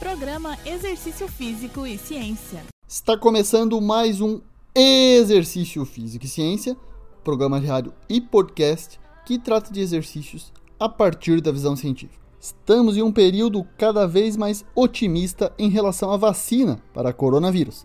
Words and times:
Programa 0.00 0.56
Exercício 0.64 1.28
Físico 1.28 1.86
e 1.86 1.98
Ciência. 1.98 2.62
Está 2.88 3.18
começando 3.18 3.78
mais 3.82 4.22
um 4.22 4.40
Exercício 4.74 5.84
Físico 5.84 6.24
e 6.24 6.28
Ciência, 6.28 6.74
programa 7.22 7.60
de 7.60 7.66
rádio 7.66 7.92
e 8.08 8.18
podcast 8.18 8.98
que 9.26 9.38
trata 9.38 9.70
de 9.70 9.78
exercícios 9.78 10.54
a 10.78 10.88
partir 10.88 11.42
da 11.42 11.52
visão 11.52 11.76
científica. 11.76 12.18
Estamos 12.40 12.96
em 12.96 13.02
um 13.02 13.12
período 13.12 13.62
cada 13.76 14.06
vez 14.06 14.38
mais 14.38 14.64
otimista 14.74 15.52
em 15.58 15.68
relação 15.68 16.10
à 16.10 16.16
vacina 16.16 16.80
para 16.94 17.12
coronavírus. 17.12 17.84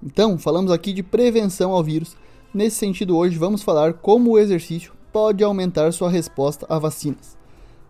Então, 0.00 0.38
falamos 0.38 0.70
aqui 0.70 0.92
de 0.92 1.02
prevenção 1.02 1.72
ao 1.72 1.82
vírus. 1.82 2.16
Nesse 2.54 2.76
sentido, 2.76 3.16
hoje 3.16 3.36
vamos 3.36 3.64
falar 3.64 3.94
como 3.94 4.30
o 4.30 4.38
exercício 4.38 4.92
pode 5.12 5.42
aumentar 5.42 5.92
sua 5.92 6.08
resposta 6.08 6.66
a 6.68 6.78
vacinas. 6.78 7.36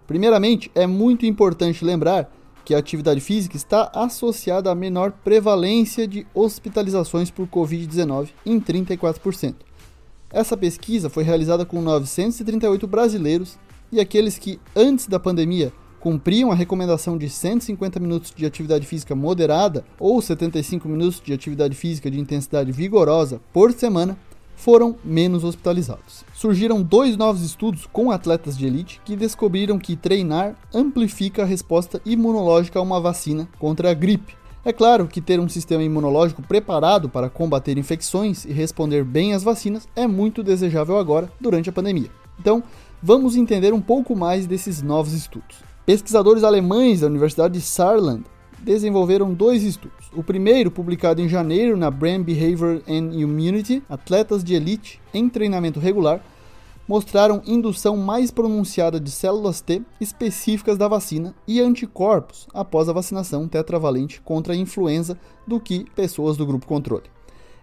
Primeiramente, 0.06 0.70
é 0.74 0.86
muito 0.86 1.26
importante 1.26 1.84
lembrar 1.84 2.32
que 2.68 2.74
a 2.74 2.78
atividade 2.78 3.18
física 3.18 3.56
está 3.56 3.90
associada 3.94 4.70
à 4.70 4.74
menor 4.74 5.10
prevalência 5.24 6.06
de 6.06 6.26
hospitalizações 6.34 7.30
por 7.30 7.48
Covid-19 7.48 8.28
em 8.44 8.60
34%. 8.60 9.54
Essa 10.30 10.54
pesquisa 10.54 11.08
foi 11.08 11.24
realizada 11.24 11.64
com 11.64 11.80
938 11.80 12.86
brasileiros 12.86 13.58
e 13.90 13.98
aqueles 13.98 14.36
que, 14.36 14.60
antes 14.76 15.06
da 15.06 15.18
pandemia, 15.18 15.72
cumpriam 15.98 16.52
a 16.52 16.54
recomendação 16.54 17.16
de 17.16 17.30
150 17.30 17.98
minutos 18.00 18.34
de 18.36 18.44
atividade 18.44 18.86
física 18.86 19.14
moderada 19.14 19.82
ou 19.98 20.20
75 20.20 20.86
minutos 20.90 21.22
de 21.24 21.32
atividade 21.32 21.74
física 21.74 22.10
de 22.10 22.20
intensidade 22.20 22.70
vigorosa 22.70 23.40
por 23.50 23.72
semana, 23.72 24.14
foram 24.58 24.96
menos 25.04 25.44
hospitalizados. 25.44 26.24
Surgiram 26.34 26.82
dois 26.82 27.16
novos 27.16 27.42
estudos 27.42 27.86
com 27.92 28.10
atletas 28.10 28.58
de 28.58 28.66
elite 28.66 29.00
que 29.04 29.14
descobriram 29.14 29.78
que 29.78 29.94
treinar 29.94 30.56
amplifica 30.74 31.42
a 31.42 31.46
resposta 31.46 32.02
imunológica 32.04 32.80
a 32.80 32.82
uma 32.82 33.00
vacina 33.00 33.48
contra 33.56 33.90
a 33.90 33.94
gripe. 33.94 34.36
É 34.64 34.72
claro 34.72 35.06
que 35.06 35.20
ter 35.20 35.38
um 35.38 35.48
sistema 35.48 35.84
imunológico 35.84 36.42
preparado 36.42 37.08
para 37.08 37.30
combater 37.30 37.78
infecções 37.78 38.44
e 38.44 38.52
responder 38.52 39.04
bem 39.04 39.32
às 39.32 39.44
vacinas 39.44 39.88
é 39.94 40.08
muito 40.08 40.42
desejável 40.42 40.98
agora, 40.98 41.30
durante 41.40 41.70
a 41.70 41.72
pandemia. 41.72 42.10
Então, 42.38 42.62
vamos 43.00 43.36
entender 43.36 43.72
um 43.72 43.80
pouco 43.80 44.16
mais 44.16 44.44
desses 44.44 44.82
novos 44.82 45.12
estudos. 45.12 45.56
Pesquisadores 45.86 46.42
alemães 46.42 47.00
da 47.00 47.06
Universidade 47.06 47.54
de 47.54 47.60
Saarland 47.60 48.24
desenvolveram 48.58 49.32
dois 49.32 49.62
O 50.16 50.22
primeiro, 50.22 50.70
publicado 50.70 51.20
em 51.20 51.28
janeiro 51.28 51.76
na 51.76 51.90
Brain 51.90 52.22
Behavior 52.22 52.80
and 52.88 53.12
Immunity, 53.12 53.82
atletas 53.90 54.42
de 54.42 54.54
elite 54.54 54.98
em 55.12 55.28
treinamento 55.28 55.78
regular, 55.78 56.24
mostraram 56.88 57.42
indução 57.44 57.94
mais 57.94 58.30
pronunciada 58.30 58.98
de 58.98 59.10
células 59.10 59.60
T 59.60 59.82
específicas 60.00 60.78
da 60.78 60.88
vacina 60.88 61.34
e 61.46 61.60
anticorpos 61.60 62.48
após 62.54 62.88
a 62.88 62.94
vacinação 62.94 63.46
tetravalente 63.46 64.22
contra 64.22 64.54
a 64.54 64.56
influenza 64.56 65.18
do 65.46 65.60
que 65.60 65.84
pessoas 65.94 66.38
do 66.38 66.46
grupo 66.46 66.66
controle. 66.66 67.04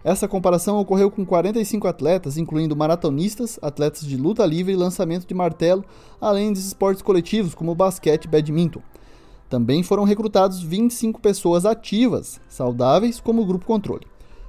Essa 0.04 0.28
comparação 0.28 0.78
ocorreu 0.78 1.10
com 1.10 1.26
45 1.26 1.88
atletas, 1.88 2.38
incluindo 2.38 2.76
maratonistas, 2.76 3.58
atletas 3.60 4.06
de 4.06 4.16
luta 4.16 4.46
livre 4.46 4.72
e 4.72 4.76
lançamento 4.76 5.26
de 5.26 5.34
martelo, 5.34 5.84
além 6.20 6.52
de 6.52 6.60
esportes 6.60 7.02
coletivos 7.02 7.56
como 7.56 7.74
basquete 7.74 8.26
e 8.26 8.28
badminton. 8.28 8.80
Também 9.48 9.82
foram 9.82 10.04
recrutados 10.04 10.60
25 10.60 11.20
pessoas 11.20 11.64
ativas, 11.64 12.40
saudáveis, 12.48 13.20
como 13.20 13.46
grupo 13.46 13.64
controle. 13.64 14.06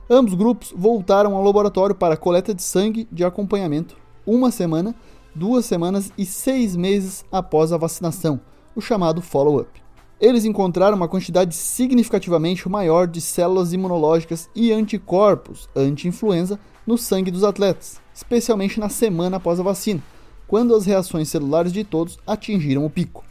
Ambos 0.09 0.33
grupos 0.33 0.73
voltaram 0.75 1.35
ao 1.35 1.43
laboratório 1.43 1.93
para 1.93 2.17
coleta 2.17 2.53
de 2.53 2.63
sangue 2.63 3.07
de 3.11 3.23
acompanhamento 3.23 3.97
uma 4.25 4.51
semana, 4.51 4.93
duas 5.33 5.65
semanas 5.65 6.11
e 6.17 6.25
seis 6.25 6.75
meses 6.75 7.23
após 7.31 7.71
a 7.71 7.77
vacinação, 7.77 8.39
o 8.75 8.81
chamado 8.81 9.21
follow-up. 9.21 9.81
Eles 10.19 10.45
encontraram 10.45 10.97
uma 10.97 11.07
quantidade 11.07 11.53
significativamente 11.53 12.67
maior 12.67 13.07
de 13.07 13.21
células 13.21 13.71
imunológicas 13.71 14.49
e 14.55 14.71
anticorpos 14.71 15.69
anti-influenza 15.75 16.59
no 16.85 16.97
sangue 16.97 17.29
dos 17.29 17.43
atletas, 17.43 18.01
especialmente 18.13 18.79
na 18.79 18.89
semana 18.89 19.37
após 19.37 19.59
a 19.59 19.63
vacina, 19.63 20.03
quando 20.47 20.73
as 20.73 20.85
reações 20.85 21.29
celulares 21.29 21.71
de 21.71 21.83
todos 21.83 22.17
atingiram 22.25 22.83
o 22.83 22.89
pico. 22.89 23.26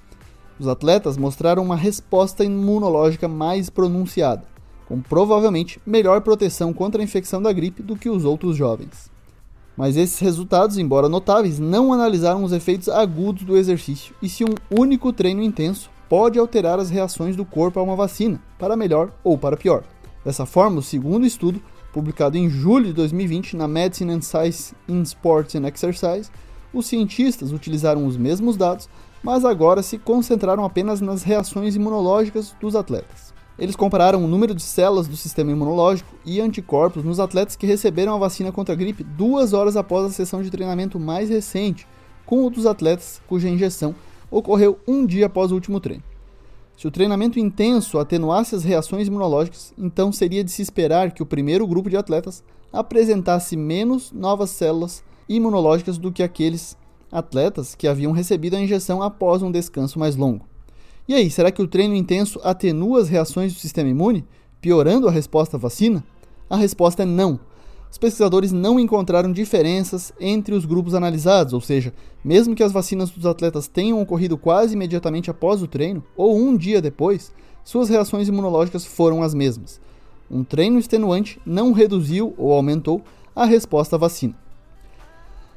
Os 0.59 0.67
atletas 0.67 1.17
mostraram 1.17 1.63
uma 1.63 1.77
resposta 1.77 2.45
imunológica 2.45 3.29
mais 3.29 3.69
pronunciada, 3.69 4.45
com 4.87 5.01
provavelmente 5.01 5.81
melhor 5.87 6.23
proteção 6.23 6.73
contra 6.73 7.03
a 7.03 7.05
infecção 7.05 7.43
da 7.43 7.53
gripe 7.53 7.83
do 7.83 7.97
que 7.97 8.09
os 8.09 8.25
outros 8.25 8.57
jovens. 8.57 9.11
Mas 9.77 9.97
esses 9.97 10.19
resultados, 10.19 10.79
embora 10.79 11.09
notáveis, 11.09 11.59
não 11.59 11.93
analisaram 11.93 12.43
os 12.43 12.53
efeitos 12.53 12.89
agudos 12.89 13.45
do 13.45 13.57
exercício 13.57 14.15
e 14.23 14.29
se 14.29 14.43
um 14.43 14.55
único 14.71 15.13
treino 15.13 15.43
intenso 15.43 15.91
pode 16.09 16.39
alterar 16.39 16.79
as 16.79 16.89
reações 16.89 17.37
do 17.37 17.45
corpo 17.45 17.79
a 17.79 17.83
uma 17.83 17.95
vacina, 17.95 18.41
para 18.59 18.77
melhor 18.77 19.13
ou 19.23 19.37
para 19.37 19.57
pior. 19.57 19.85
Dessa 20.25 20.47
forma, 20.47 20.79
o 20.79 20.83
segundo 20.83 21.27
estudo, 21.27 21.61
publicado 21.93 22.39
em 22.39 22.49
julho 22.49 22.87
de 22.87 22.93
2020 22.95 23.57
na 23.57 23.69
Medicine 23.69 24.13
and 24.13 24.23
Science 24.23 24.75
in 24.89 25.03
Sports 25.03 25.55
and 25.55 25.67
Exercise, 25.69 26.31
os 26.73 26.87
cientistas 26.87 27.53
utilizaram 27.53 28.07
os 28.07 28.17
mesmos 28.17 28.57
dados, 28.57 28.89
mas 29.27 29.45
agora 29.45 29.83
se 29.83 29.99
concentraram 29.99 30.65
apenas 30.65 31.01
nas 31.01 31.25
reações 31.25 31.75
imunológicas 31.75 32.55
dos 32.61 32.77
atletas. 32.77 33.35
Eles 33.59 33.75
compararam 33.75 34.25
o 34.25 34.29
número 34.29 34.55
de 34.55 34.63
células 34.63 35.09
do 35.09 35.17
sistema 35.17 35.51
imunológico 35.51 36.15
e 36.25 36.41
anticorpos 36.41 37.03
nos 37.03 37.19
atletas 37.19 37.57
que 37.57 37.67
receberam 37.67 38.15
a 38.15 38.19
vacina 38.19 38.53
contra 38.53 38.73
a 38.73 38.79
gripe 38.79 39.03
duas 39.03 39.53
horas 39.53 39.77
após 39.77 40.07
a 40.07 40.11
sessão 40.11 40.43
de 40.43 40.51
treinamento 40.51 41.01
mais 41.01 41.29
recente, 41.29 41.89
com 42.25 42.47
o 42.47 42.51
dos 42.51 42.67
atletas 42.67 43.21
cuja 43.27 43.49
injeção 43.49 43.97
ocorreu 44.31 44.79
um 44.87 45.05
dia 45.05 45.27
após 45.27 45.51
o 45.51 45.57
último 45.57 45.81
treino. 45.81 46.05
Se 46.77 46.87
o 46.87 46.91
treinamento 46.93 47.41
intenso 47.41 47.99
atenuasse 47.99 48.55
as 48.55 48.63
reações 48.63 49.09
imunológicas, 49.09 49.75
então 49.77 50.13
seria 50.13 50.45
de 50.45 50.53
se 50.53 50.63
esperar 50.63 51.11
que 51.11 51.25
o 51.25 51.27
primeiro 51.27 51.67
grupo 51.67 51.91
de 51.91 51.97
atletas 51.97 52.45
apresentasse 52.73 53.57
menos 53.57 54.13
novas 54.13 54.51
células 54.51 55.03
imunológicas 55.29 55.99
do 55.99 56.13
que 56.13 56.23
aqueles 56.23 56.77
atletas 57.17 57.75
que 57.75 57.89
haviam 57.89 58.13
recebido 58.13 58.57
a 58.57 58.61
injeção 58.61 59.03
após 59.03 59.43
um 59.43 59.51
descanso 59.51 59.99
mais 59.99 60.17
longo. 60.17 60.45
E 61.09 61.15
aí, 61.15 61.31
será 61.31 61.51
que 61.51 61.63
o 61.63 61.67
treino 61.67 61.95
intenso 61.95 62.39
atenua 62.45 63.01
as 63.01 63.09
reações 63.09 63.55
do 63.55 63.59
sistema 63.59 63.89
imune, 63.89 64.25
piorando 64.61 65.09
a 65.09 65.11
resposta 65.11 65.57
à 65.57 65.61
vacina? 65.61 66.05
A 66.51 66.57
resposta 66.57 67.05
é 67.05 67.07
não. 67.07 67.41
Os 67.91 67.97
pesquisadores 67.97 68.53
não 68.53 68.79
encontraram 68.79 69.33
diferenças 69.33 70.13
entre 70.21 70.55
os 70.55 70.67
grupos 70.67 70.95
analisados, 70.95 71.55
ou 71.55 71.61
seja, 71.61 71.95
mesmo 72.23 72.55
que 72.55 72.63
as 72.63 72.73
vacinas 72.73 73.09
dos 73.09 73.25
atletas 73.25 73.67
tenham 73.67 74.03
ocorrido 74.03 74.37
quase 74.37 74.75
imediatamente 74.75 75.31
após 75.31 75.63
o 75.63 75.67
treino, 75.67 76.05
ou 76.17 76.37
um 76.37 76.55
dia 76.55 76.83
depois, 76.83 77.33
suas 77.65 77.89
reações 77.89 78.29
imunológicas 78.29 78.85
foram 78.85 79.23
as 79.23 79.33
mesmas. 79.33 79.81
Um 80.31 80.45
treino 80.45 80.79
extenuante 80.79 81.41
não 81.47 81.73
reduziu 81.73 82.35
ou 82.37 82.53
aumentou 82.53 83.01
a 83.35 83.47
resposta 83.47 83.97
à 83.97 83.99
vacina. 83.99 84.35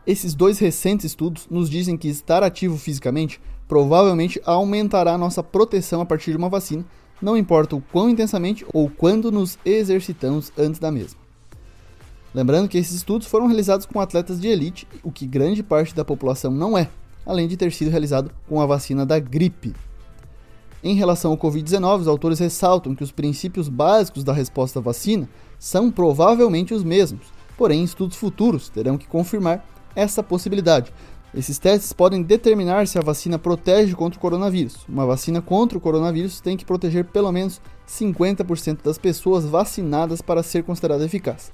Esses 0.10 0.34
dois 0.34 0.58
recentes 0.58 1.06
estudos 1.06 1.46
nos 1.52 1.70
dizem 1.70 1.96
que 1.96 2.08
estar 2.08 2.42
ativo 2.42 2.80
fisicamente 2.80 3.40
provavelmente 3.68 4.42
aumentará 4.44 5.16
nossa 5.20 5.44
proteção 5.44 6.02
a 6.02 6.06
partir 6.06 6.32
de 6.32 6.38
uma 6.38 6.50
vacina, 6.50 6.84
não 7.22 7.38
importa 7.38 7.76
o 7.76 7.82
quão 7.92 8.10
intensamente 8.10 8.66
ou 8.74 8.90
quando 8.90 9.32
nos 9.32 9.60
exercitamos 9.64 10.52
antes 10.58 10.80
da 10.80 10.90
mesma. 10.90 11.20
Lembrando 12.34 12.68
que 12.68 12.80
esses 12.80 12.96
estudos 12.96 13.28
foram 13.28 13.46
realizados 13.46 13.86
com 13.86 14.00
atletas 14.00 14.42
de 14.42 14.48
elite, 14.48 14.88
o 15.04 15.12
que 15.12 15.28
grande 15.28 15.62
parte 15.62 15.94
da 15.94 16.04
população 16.04 16.50
não 16.50 16.76
é, 16.76 16.90
além 17.24 17.48
de 17.48 17.56
ter 17.56 17.72
sido 17.72 17.92
realizado 17.92 18.32
com 18.48 18.60
a 18.60 18.66
vacina 18.66 19.06
da 19.06 19.20
gripe. 19.20 19.76
Em 20.84 20.96
relação 20.96 21.30
ao 21.30 21.38
Covid-19, 21.38 22.00
os 22.00 22.08
autores 22.08 22.40
ressaltam 22.40 22.96
que 22.96 23.04
os 23.04 23.12
princípios 23.12 23.70
básicos 23.70 24.24
da 24.24 24.34
resposta 24.34 24.80
à 24.80 24.82
vacina 24.82 25.30
são 25.60 25.92
provavelmente 25.92 26.74
os 26.74 26.84
mesmos, 26.84 27.28
porém, 27.56 27.84
estudos 27.84 28.18
futuros 28.18 28.70
terão 28.70 28.98
que 28.98 29.08
confirmar 29.08 29.64
essa 30.00 30.24
possibilidade. 30.24 30.94
Esses 31.34 31.60
testes 31.60 31.94
podem 31.94 32.24
determinar 32.24 32.88
se 32.88 32.98
a 32.98 33.02
vacina 33.02 33.38
protege 33.38 33.94
contra 33.94 34.18
o 34.18 34.22
coronavírus. 34.22 34.78
Uma 34.88 35.06
vacina 35.06 35.42
contra 35.42 35.78
o 35.78 35.82
coronavírus 35.82 36.42
tem 36.42 36.58
que 36.58 36.66
proteger 36.66 37.06
pelo 37.06 37.32
menos 37.32 37.62
50% 37.88 38.80
das 38.84 38.98
pessoas 38.98 39.46
vacinadas 39.46 40.22
para 40.22 40.42
ser 40.42 40.64
considerada 40.64 41.06
eficaz. 41.06 41.52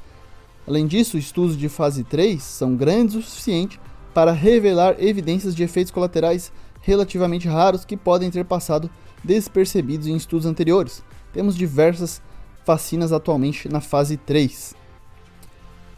Além 0.66 0.88
disso, 0.88 1.18
estudos 1.18 1.58
de 1.58 1.68
fase 1.68 2.04
3 2.04 2.42
são 2.42 2.76
grandes 2.76 3.16
o 3.16 3.22
suficiente 3.22 3.80
para 4.14 4.32
revelar 4.32 4.96
evidências 4.98 5.54
de 5.54 5.64
efeitos 5.64 5.92
colaterais 5.92 6.52
relativamente 6.82 7.48
raros 7.48 7.84
que 7.84 7.98
podem 7.98 8.32
ter 8.32 8.46
passado 8.46 8.90
despercebidos 9.24 10.08
em 10.08 10.16
estudos 10.16 10.46
anteriores. 10.46 11.04
Temos 11.34 11.56
diversas 11.56 12.22
vacinas 12.66 13.12
atualmente 13.12 13.68
na 13.68 13.82
fase 13.82 14.16
3. 14.16 14.74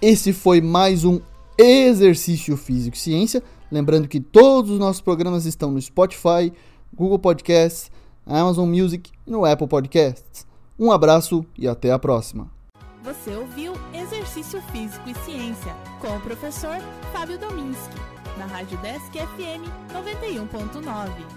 Esse 0.02 0.34
foi 0.34 0.62
mais 0.62 1.06
um 1.06 1.22
Exercício 1.58 2.56
Físico 2.56 2.96
e 2.96 3.00
Ciência. 3.00 3.44
Lembrando 3.72 4.08
que 4.08 4.20
todos 4.20 4.72
os 4.72 4.80
nossos 4.80 5.02
programas 5.02 5.46
estão 5.46 5.72
no 5.72 5.82
Spotify, 5.82 6.54
Google 6.94 7.20
Podcasts, 7.20 7.92
Amazon 8.26 8.70
Music 8.70 9.12
e 9.26 9.32
no 9.32 9.46
Apple 9.46 9.68
Podcasts. 9.68 10.46
Um 10.80 10.92
abraço 10.92 11.46
e 11.58 11.68
até 11.68 11.92
a 11.92 12.00
próxima. 12.00 12.52
Você 13.04 13.36
ouviu 13.36 13.74
Exercício 13.94 14.62
Físico 14.72 15.10
e 15.10 15.16
Ciência 15.26 15.74
com 16.00 16.16
o 16.16 16.20
professor 16.22 16.78
Fábio 17.14 17.38
Dominski, 17.38 17.96
na 18.38 18.46
Rádio 18.46 18.78
Desk 18.80 19.12
FM 19.14 19.64
91.9. 19.94 21.37